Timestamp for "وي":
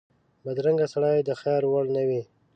2.07-2.21